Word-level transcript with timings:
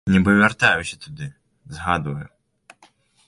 Нібы 0.13 0.31
вяртаюся 0.37 0.95
туды, 1.03 1.27
згадваю. 1.75 2.27